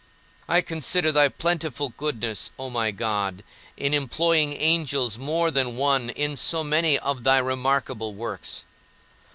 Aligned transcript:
I 0.49 0.61
consider 0.61 1.11
thy 1.11 1.29
plentiful 1.29 1.89
goodness, 1.89 2.49
O 2.57 2.71
my 2.71 2.89
God, 2.89 3.43
in 3.77 3.93
employing 3.93 4.53
angels 4.59 5.19
more 5.19 5.51
than 5.51 5.77
one 5.77 6.09
in 6.09 6.37
so 6.37 6.63
many 6.63 6.97
of 6.97 7.23
thy 7.23 7.37
remarkable 7.37 8.15
works. 8.15 8.65